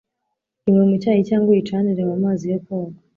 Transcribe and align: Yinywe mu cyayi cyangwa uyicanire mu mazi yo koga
Yinywe 0.63 0.83
mu 0.89 0.95
cyayi 1.01 1.27
cyangwa 1.29 1.47
uyicanire 1.49 2.03
mu 2.09 2.15
mazi 2.23 2.43
yo 2.51 2.59
koga 2.65 2.97